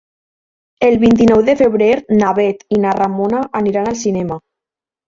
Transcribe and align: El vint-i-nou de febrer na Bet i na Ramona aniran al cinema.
El 0.87 0.97
vint-i-nou 1.03 1.43
de 1.51 1.55
febrer 1.61 1.91
na 2.23 2.33
Bet 2.41 2.67
i 2.79 2.83
na 2.87 2.99
Ramona 3.01 3.47
aniran 3.63 3.93
al 3.95 4.03
cinema. 4.07 4.43